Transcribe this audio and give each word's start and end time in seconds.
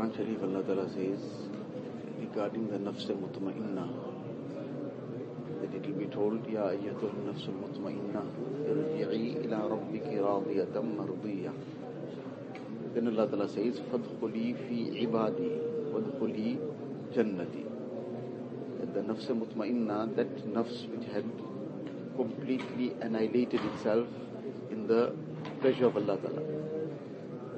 Quran 0.00 0.16
Sharif, 0.16 0.42
Allah 0.42 0.62
Ta'ala 0.62 0.88
says 0.88 1.20
regarding 2.20 2.68
the 2.70 2.78
nafs 2.78 3.04
mutma'inna 3.04 3.86
that 5.60 5.74
it 5.74 5.86
will 5.86 5.98
be 5.98 6.06
told, 6.06 6.48
Ya 6.48 6.68
ayyatul 6.72 7.12
nafs 7.26 7.44
mutma'inna, 7.44 8.22
irji'i 8.96 9.44
ila 9.44 9.58
rabbiki 9.68 10.16
radiyatan 10.16 10.96
mardiyah. 10.96 11.52
Then 12.94 13.08
Allah 13.08 13.26
Ta'ala 13.28 13.46
says, 13.46 13.80
فَادْخُلِي 13.92 14.56
فِي 14.64 15.04
عِبَادِي 15.04 15.92
وَادْخُلِي 15.92 16.56
جَنَّتِي 17.12 17.64
That 18.80 18.94
the 18.94 19.00
nafs 19.00 19.26
mutma'inna, 19.26 20.16
that 20.16 20.34
nafs 20.48 20.88
which 20.88 21.12
had 21.12 21.26
completely 22.16 22.94
annihilated 23.02 23.60
itself 23.74 24.08
in 24.70 24.86
the 24.86 25.14
pleasure 25.60 25.88
of 25.88 25.96
Allah 25.98 26.16
Ta'ala. 26.16 26.42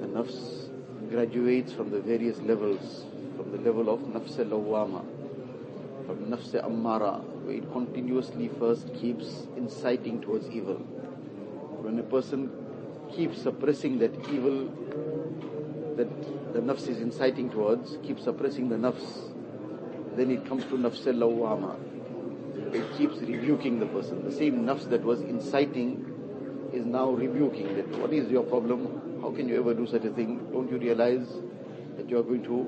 The 0.01 0.07
nafs 0.07 0.72
graduates 1.09 1.73
from 1.73 1.89
the 1.91 1.99
various 1.99 2.39
levels, 2.39 3.05
from 3.37 3.51
the 3.51 3.57
level 3.57 3.89
of 3.89 3.99
nafs 4.01 4.35
lawama, 4.37 5.03
from 6.05 6.25
nafs 6.25 6.51
ammara, 6.63 7.23
where 7.43 7.55
it 7.55 7.71
continuously 7.71 8.49
first 8.59 8.93
keeps 8.93 9.47
inciting 9.57 10.21
towards 10.21 10.49
evil. 10.49 10.75
When 11.83 11.99
a 11.99 12.03
person 12.03 12.51
keeps 13.15 13.41
suppressing 13.41 13.99
that 13.99 14.13
evil 14.29 14.67
that 15.97 16.53
the 16.53 16.59
nafs 16.59 16.87
is 16.87 17.01
inciting 17.01 17.49
towards, 17.49 17.97
keeps 18.03 18.23
suppressing 18.23 18.69
the 18.69 18.75
nafs, 18.75 19.31
then 20.15 20.31
it 20.31 20.45
comes 20.45 20.63
to 20.65 20.77
nafs 20.77 21.03
lawama. 21.05 21.75
It 22.73 22.97
keeps 22.97 23.17
rebuking 23.17 23.79
the 23.79 23.85
person. 23.85 24.23
The 24.23 24.31
same 24.31 24.63
nafs 24.63 24.89
that 24.89 25.03
was 25.03 25.21
inciting 25.21 26.12
is 26.73 26.85
now 26.85 27.09
rebuking 27.11 27.75
that 27.75 27.87
what 27.99 28.11
is 28.11 28.29
your 28.29 28.43
problem? 28.43 29.19
How 29.21 29.31
can 29.31 29.47
you 29.47 29.59
ever 29.59 29.73
do 29.73 29.87
such 29.87 30.03
a 30.05 30.09
thing? 30.09 30.49
Don't 30.51 30.69
you 30.71 30.77
realize 30.77 31.27
that 31.97 32.09
you 32.09 32.17
are 32.17 32.23
going 32.23 32.43
to 32.43 32.67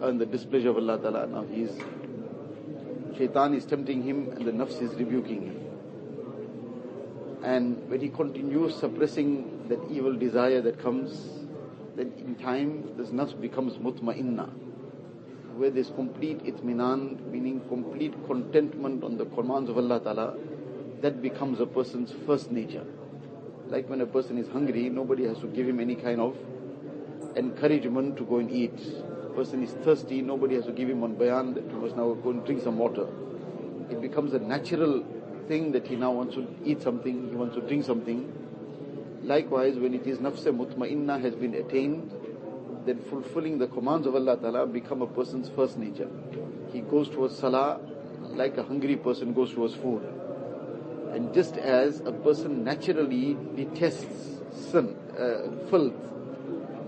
earn 0.00 0.18
the 0.18 0.26
displeasure 0.26 0.70
of 0.70 0.76
Allah 0.76 0.98
Ta'ala? 0.98 1.26
Now 1.26 1.42
he 1.42 1.62
is, 1.62 1.78
shaitan 3.18 3.54
is 3.54 3.64
tempting 3.66 4.02
him 4.02 4.30
and 4.30 4.46
the 4.46 4.52
nafs 4.52 4.80
is 4.80 4.94
rebuking 4.94 5.42
him. 5.42 5.58
And 7.42 7.90
when 7.90 8.00
he 8.00 8.08
continues 8.08 8.76
suppressing 8.76 9.68
that 9.68 9.80
evil 9.90 10.16
desire 10.16 10.60
that 10.62 10.80
comes, 10.80 11.28
then 11.96 12.12
in 12.18 12.36
time 12.36 12.96
this 12.96 13.08
nafs 13.08 13.38
becomes 13.38 13.74
mutma'inna, 13.74 14.48
where 15.56 15.70
there's 15.70 15.90
complete 15.90 16.38
itminan, 16.44 17.20
meaning 17.26 17.60
complete 17.68 18.14
contentment 18.26 19.02
on 19.02 19.18
the 19.18 19.26
commands 19.26 19.68
of 19.68 19.76
Allah 19.76 20.00
Ta'ala, 20.00 20.36
that 21.00 21.20
becomes 21.20 21.58
a 21.58 21.66
person's 21.66 22.12
first 22.24 22.52
nature. 22.52 22.86
Like 23.72 23.88
when 23.88 24.02
a 24.02 24.06
person 24.06 24.36
is 24.36 24.46
hungry, 24.48 24.90
nobody 24.90 25.24
has 25.24 25.38
to 25.38 25.46
give 25.46 25.66
him 25.66 25.80
any 25.80 25.94
kind 25.94 26.20
of 26.20 26.36
encouragement 27.36 28.18
to 28.18 28.24
go 28.24 28.36
and 28.36 28.50
eat. 28.50 28.78
Person 29.34 29.62
is 29.62 29.70
thirsty, 29.82 30.20
nobody 30.20 30.56
has 30.56 30.66
to 30.66 30.72
give 30.72 30.90
him 30.90 31.00
one 31.00 31.14
bayan 31.14 31.54
that 31.54 31.64
you 31.64 31.78
must 31.78 31.96
now 31.96 32.12
go 32.12 32.30
and 32.32 32.44
drink 32.44 32.62
some 32.62 32.76
water. 32.76 33.08
It 33.88 34.02
becomes 34.02 34.34
a 34.34 34.40
natural 34.40 35.02
thing 35.48 35.72
that 35.72 35.86
he 35.86 35.96
now 35.96 36.12
wants 36.12 36.34
to 36.34 36.46
eat 36.62 36.82
something, 36.82 37.30
he 37.30 37.34
wants 37.34 37.54
to 37.54 37.62
drink 37.62 37.86
something. 37.86 38.30
Likewise, 39.22 39.78
when 39.78 39.94
it 39.94 40.06
is 40.06 40.18
nafs 40.18 40.44
mutma'inna 40.44 41.18
has 41.22 41.34
been 41.34 41.54
attained, 41.54 42.12
then 42.84 42.98
fulfilling 43.08 43.56
the 43.56 43.68
commands 43.68 44.06
of 44.06 44.14
Allah 44.14 44.36
Ta'ala 44.36 44.66
become 44.66 45.00
a 45.00 45.06
person's 45.06 45.48
first 45.48 45.78
nature. 45.78 46.10
He 46.74 46.80
goes 46.82 47.08
towards 47.08 47.38
salah 47.38 47.80
like 48.34 48.58
a 48.58 48.64
hungry 48.64 48.96
person 48.96 49.32
goes 49.32 49.54
towards 49.54 49.74
food. 49.76 50.02
And 51.12 51.34
just 51.34 51.58
as 51.58 52.00
a 52.00 52.12
person 52.12 52.64
naturally 52.64 53.36
detests 53.54 54.40
sin, 54.70 54.96
uh, 55.18 55.68
filth, 55.68 55.92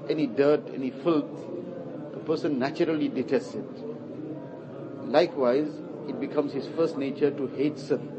any 0.08 0.27
dirt, 0.27 0.62
any 0.75 0.91
filth, 0.91 1.30
a 2.14 2.20
person 2.20 2.58
naturally 2.58 3.08
detests 3.08 3.55
it. 3.55 3.64
Likewise, 5.06 5.69
it 6.08 6.19
becomes 6.20 6.52
his 6.52 6.67
first 6.69 6.97
nature 6.97 7.30
to 7.30 7.47
hate 7.48 7.78
sin. 7.78 8.11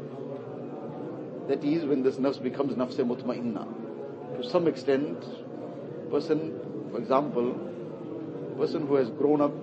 That 1.48 1.64
is 1.64 1.84
when 1.84 2.02
this 2.02 2.16
nafs 2.16 2.40
becomes 2.40 2.74
nafs 2.74 2.96
mutma'inna. 2.96 3.66
To 4.36 4.48
some 4.48 4.68
extent, 4.68 5.18
person, 6.10 6.58
for 6.92 6.98
example, 6.98 7.52
person 8.56 8.86
who 8.86 8.94
has 8.94 9.10
grown 9.10 9.40
up 9.40 9.54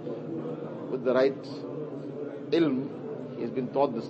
with 0.91 1.03
the 1.03 1.13
right 1.13 1.43
ilm, 2.51 2.89
he 3.37 3.41
has 3.41 3.51
been 3.51 3.69
taught 3.69 3.95
this 3.95 4.07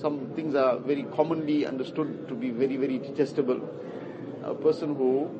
some 0.00 0.32
things 0.34 0.54
are 0.54 0.78
very 0.78 1.04
commonly 1.14 1.66
understood 1.66 2.28
to 2.28 2.34
be 2.34 2.50
very, 2.50 2.76
very 2.76 2.98
detestable. 2.98 3.60
A 4.44 4.54
person 4.54 4.94
who 4.94 5.30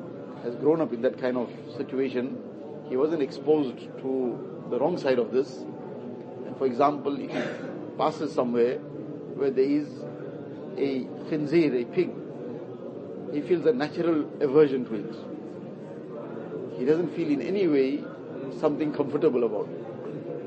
has 0.43 0.55
grown 0.55 0.81
up 0.81 0.93
in 0.93 1.01
that 1.01 1.19
kind 1.19 1.37
of 1.37 1.49
situation, 1.75 2.37
he 2.89 2.97
wasn't 2.97 3.21
exposed 3.21 3.77
to 4.01 4.65
the 4.69 4.79
wrong 4.79 4.97
side 4.97 5.19
of 5.19 5.31
this. 5.31 5.57
And 6.45 6.57
for 6.57 6.65
example, 6.65 7.19
if 7.19 7.31
he 7.31 7.41
passes 7.97 8.33
somewhere 8.33 8.77
where 8.77 9.51
there 9.51 9.65
is 9.65 9.87
a 10.77 11.05
khinzir, 11.29 11.81
a 11.81 11.85
pig, 11.85 12.11
he 13.33 13.41
feels 13.41 13.65
a 13.65 13.73
natural 13.73 14.29
aversion 14.41 14.85
to 14.85 14.95
it. 14.95 16.79
He 16.79 16.85
doesn't 16.85 17.15
feel 17.15 17.29
in 17.29 17.41
any 17.41 17.67
way 17.67 18.03
something 18.59 18.93
comfortable 18.93 19.43
about 19.43 19.67
it. 19.67 19.83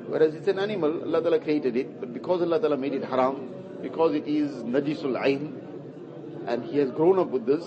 Whereas 0.09 0.35
it's 0.35 0.49
an 0.49 0.59
animal, 0.59 1.03
Allah 1.15 1.39
created 1.39 1.77
it, 1.77 2.01
but 2.01 2.13
because 2.13 2.43
Allah 2.43 2.77
made 2.77 2.95
it 2.95 3.05
haram, 3.05 3.60
because 3.82 4.16
it 4.16 4.28
is 4.28 4.52
najisul 4.64 5.16
ayn 5.22 5.54
and 6.48 6.64
he 6.66 6.78
has 6.78 6.92
grown 6.92 7.20
up 7.20 7.28
with 7.30 7.46
this 7.46 7.66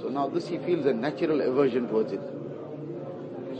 so 0.00 0.08
now 0.08 0.28
this 0.28 0.48
he 0.48 0.58
feels 0.58 0.86
a 0.86 0.92
natural 0.92 1.40
aversion 1.40 1.88
towards 1.88 2.12
it 2.12 2.20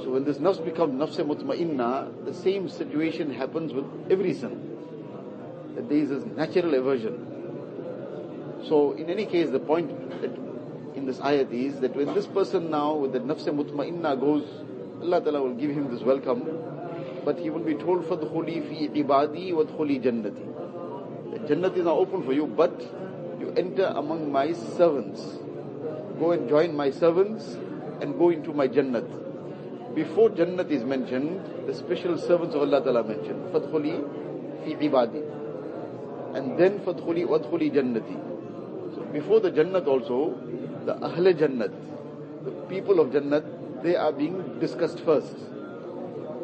so 0.03 0.11
when 0.11 0.25
this 0.25 0.39
nafs 0.39 0.63
becomes 0.65 0.95
nafs 1.03 1.19
mutma'inna 1.31 2.25
the 2.25 2.35
same 2.35 2.69
situation 2.69 3.33
happens 3.33 3.73
with 3.73 3.85
every 4.11 4.35
sin 4.35 4.55
that 5.75 5.89
there 5.89 5.99
is 5.99 6.09
this 6.11 6.25
natural 6.37 6.75
aversion 6.75 7.17
so 8.69 8.93
in 8.93 9.11
any 9.11 9.27
case 9.27 9.51
the 9.51 9.61
point 9.61 9.91
that 10.23 10.33
in 10.97 11.07
this 11.07 11.19
ayat 11.19 11.53
is 11.53 11.81
that 11.81 11.95
when 11.95 12.13
this 12.15 12.27
person 12.27 12.71
now 12.71 12.95
with 12.95 13.13
the 13.13 13.21
nafs 13.21 13.47
mutma'inna 13.61 14.19
goes 14.21 14.45
Allah 15.01 15.21
Ta'ala 15.23 15.43
will 15.43 15.55
give 15.55 15.71
him 15.71 15.91
this 15.93 16.03
welcome 16.03 16.43
but 17.25 17.39
he 17.39 17.51
will 17.51 17.65
be 17.65 17.75
told 17.75 18.05
فَدْخُلِي 18.05 18.57
فِي 18.69 18.91
عِبَادِي 18.97 19.53
وَدْخُلِي 19.53 20.03
جَنَّتِي 20.03 20.45
Jannat 21.48 21.78
is 21.78 21.86
now 21.86 21.98
open 21.98 22.24
for 22.24 22.34
you, 22.34 22.48
but 22.48 22.80
you 23.40 23.54
enter 23.58 23.86
among 23.96 24.32
my 24.32 24.54
servants. 24.54 25.22
Go 26.20 26.32
and 26.32 26.48
join 26.48 26.76
my 26.76 26.92
servants 26.92 27.58
and 28.02 28.18
go 28.18 28.30
into 28.30 28.54
my 28.54 28.68
Jannat. 28.68 29.06
Before 29.96 30.30
Jannat 30.30 30.72
is 30.72 30.84
mentioned, 30.84 31.68
the 31.68 31.74
special 31.74 32.18
servants 32.18 32.56
of 32.56 32.62
Allah 32.62 32.84
Ta'ala 32.84 33.04
mentioned. 33.04 33.54
Fadkhuli 33.54 34.02
fi 34.64 34.76
ibadi. 34.88 35.22
And 36.36 36.58
then 36.58 36.80
Fadkhuli 36.80 37.26
wadkhuli 37.26 37.72
Jannati. 37.72 38.96
So 38.96 39.02
before 39.12 39.40
the 39.40 39.52
Jannat 39.52 39.88
also, 39.88 40.36
the 40.86 40.96
Ahle 40.96 41.34
Jannat, 41.34 41.74
the 42.44 42.52
people 42.70 43.00
of 43.00 43.10
Jannat, 43.10 43.84
they 43.84 43.96
are 43.96 44.12
being 44.12 44.60
discussed 44.60 45.00
first. 45.02 45.36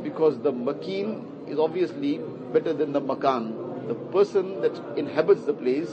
Because 0.04 0.40
the 0.40 0.52
Makeen 0.52 1.50
is 1.50 1.58
obviously 1.58 2.20
better 2.54 2.74
than 2.74 2.94
the 2.94 3.02
Makan 3.02 3.69
the 3.88 3.96
person 3.96 4.62
that 4.62 4.76
inhabits 4.98 5.44
the 5.46 5.54
place, 5.54 5.92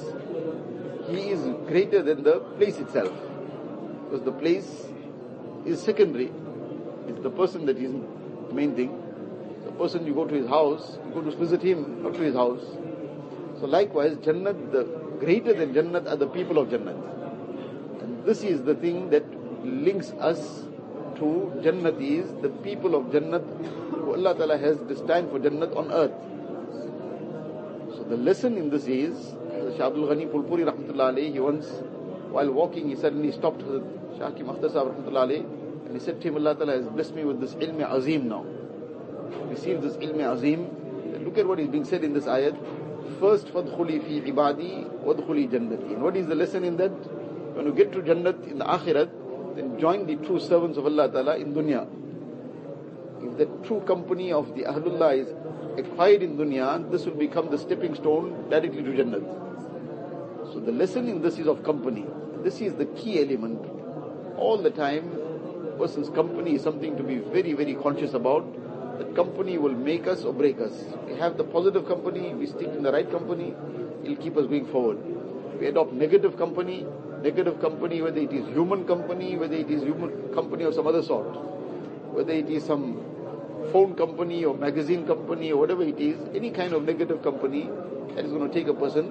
he 1.09 1.31
is 1.31 1.41
greater 1.67 2.03
than 2.03 2.23
the 2.23 2.41
place 2.59 2.79
itself. 2.79 3.13
Because 4.05 4.25
the 4.25 4.33
place 4.33 4.87
is 5.65 5.81
secondary. 5.81 6.31
It's 7.09 7.21
the 7.23 7.31
person 7.31 7.67
that 7.67 7.77
is 7.77 7.93
the 7.93 8.55
main 8.55 8.75
thing. 8.75 9.03
The 9.65 9.73
person 9.73 10.07
you 10.07 10.15
go 10.15 10.27
to 10.27 10.35
his 10.35 10.49
house, 10.49 10.99
you 11.07 11.15
go 11.15 11.23
to 11.23 11.37
visit 11.37 11.63
him, 11.63 12.03
not 12.03 12.15
to 12.15 12.21
his 12.21 12.35
house. 12.35 12.63
So 13.61 13.67
likewise, 13.67 14.17
Jannat, 14.19 14.73
the 14.73 14.85
greater 15.19 15.55
than 15.55 15.73
Jannat 15.73 16.07
are 16.07 16.17
the 16.17 16.29
people 16.29 16.59
of 16.59 16.69
Jannat. 16.69 18.03
And 18.03 18.25
this 18.25 18.43
is 18.43 18.63
the 18.63 18.75
thing 18.75 19.11
that 19.11 19.25
links 19.65 20.13
us 20.13 20.65
to 21.17 21.53
Jannat 21.65 22.01
is 22.01 22.31
the 22.43 22.51
people 22.51 22.95
of 22.95 23.07
Jannat 23.07 23.45
who 23.91 24.13
Allah 24.13 24.35
Ta'ala 24.37 24.59
has 24.59 24.79
destined 24.81 25.31
for 25.31 25.39
Jannat 25.39 25.75
on 25.77 25.91
earth 25.91 26.13
the 28.09 28.17
lesson 28.17 28.57
in 28.57 28.71
this 28.71 28.87
is, 28.87 29.35
uh, 29.35 29.77
Shah 29.77 29.89
Abdul 29.89 30.09
Ghani 30.09 30.31
Phulpuri 30.31 30.65
Rahmatullah 30.65 31.13
Ali, 31.13 31.33
he 31.33 31.41
once, 31.41 31.67
while 32.31 32.51
walking, 32.53 32.89
he 32.89 32.97
suddenly 32.97 33.33
stopped 33.33 33.63
Shaki 33.63 34.43
Makhtar 34.43 34.73
Sahib 34.73 34.95
Rahmatullah 34.95 35.21
Ali, 35.21 35.37
and 35.37 35.93
he 35.93 35.99
said 36.01 36.21
to 36.21 36.29
him, 36.29 36.37
Allah 36.37 36.55
Ta'ala 36.55 36.73
has 36.73 36.87
blessed 36.87 37.15
me 37.15 37.25
with 37.25 37.41
this 37.41 37.55
ilm 37.55 37.81
azim 37.83 38.29
now. 38.29 38.45
Receive 39.49 39.83
this 39.83 39.97
ilm 39.97 40.21
azim. 40.21 40.69
Look 41.25 41.39
at 41.39 41.47
what 41.47 41.59
is 41.61 41.69
being 41.69 41.85
said 41.85 42.05
in 42.05 42.13
this 42.13 42.27
ayat. 42.27 42.57
First, 43.21 43.49
فَادْخُلِي 43.49 44.01
فِي 44.05 44.33
عِبَادِي 44.33 45.05
وَادْخُلِي 45.05 45.51
jannati. 45.51 45.95
And 45.95 46.03
what 46.03 46.17
is 46.17 46.27
the 46.27 46.35
lesson 46.35 46.65
in 46.65 46.77
that? 46.77 46.93
When 47.57 47.67
you 47.67 47.73
get 47.73 47.91
to 47.93 48.03
Jannat 48.03 48.47
in 48.47 48.59
the 48.59 48.67
Akhirat, 48.67 49.57
then 49.57 49.81
join 49.81 50.07
the 50.07 50.17
true 50.17 50.39
servants 50.39 50.77
of 50.77 50.85
Allah 50.85 51.11
Ta'ala 51.11 51.39
in 51.39 51.55
dunya. 51.55 51.89
If 53.23 53.39
the 53.39 53.47
true 53.67 53.81
company 53.81 54.33
of 54.33 54.55
the 54.55 54.63
Ahlullah 54.65 55.19
is 55.19 55.29
acquired 55.79 56.23
in 56.23 56.37
dunya, 56.37 56.91
this 56.91 57.05
will 57.07 57.15
become 57.15 57.51
the 57.51 57.59
stepping 57.59 57.95
stone 57.95 58.49
directly 58.51 58.83
to 58.83 58.91
Jannat. 58.91 60.53
So 60.53 60.61
the 60.61 60.73
lesson 60.73 61.09
in 61.09 61.23
this 61.23 61.39
is 61.39 61.47
of 61.47 61.63
company. 61.63 62.07
This 62.43 62.61
is 62.61 62.75
the 62.75 62.87
key 62.87 63.21
element. 63.21 63.61
All 64.37 64.59
the 64.59 64.71
time, 64.71 65.11
person's 65.79 66.09
company 66.11 66.55
is 66.55 66.63
something 66.63 66.97
to 66.97 67.03
be 67.03 67.19
very, 67.19 67.53
very 67.53 67.75
conscious 67.75 68.15
about. 68.15 68.45
That 68.99 69.15
company 69.15 69.59
will 69.59 69.75
make 69.75 70.07
us 70.07 70.25
or 70.25 70.33
break 70.33 70.61
us. 70.61 70.73
We 71.07 71.17
have 71.17 71.37
the 71.37 71.45
positive 71.45 71.87
company, 71.87 72.35
we 72.35 72.47
stick 72.47 72.69
in 72.69 72.83
the 72.83 72.93
right 72.93 73.11
company, 73.11 73.55
it'll 74.03 74.17
keep 74.17 74.37
us 74.37 74.47
going 74.47 74.67
forward. 74.67 74.99
We 75.61 75.67
adopt 75.67 75.93
negative 75.93 76.39
company, 76.39 76.87
negative 77.23 77.61
company, 77.61 78.01
whether 78.03 78.19
it 78.19 78.33
is 78.33 78.47
human 78.49 78.87
company, 78.87 79.37
whether 79.37 79.55
it 79.55 79.71
is 79.71 79.83
human 79.83 80.33
company 80.35 80.65
of 80.65 80.75
some 80.75 80.87
other 80.87 81.03
sort, 81.03 81.27
whether 82.13 82.33
it 82.33 82.49
is 82.51 82.65
some 82.65 83.03
phone 83.73 83.95
company 83.95 84.45
or 84.45 84.55
magazine 84.57 85.07
company 85.07 85.53
or 85.53 85.59
whatever 85.59 85.83
it 85.83 85.99
is, 85.99 86.17
any 86.35 86.51
kind 86.51 86.73
of 86.73 86.85
negative 86.85 87.23
company 87.23 87.69
that 88.15 88.25
is 88.25 88.33
going 88.33 88.49
to 88.49 88.55
take 88.55 88.69
a 88.69 88.75
person 88.75 89.07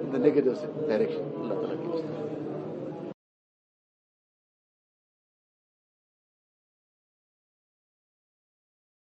in 0.00 0.12
the 0.12 0.18
negative 0.18 0.58
direction. 0.88 1.22
Allah 1.38 1.76